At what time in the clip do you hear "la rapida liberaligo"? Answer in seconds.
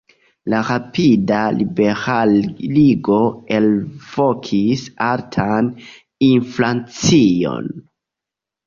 0.51-3.19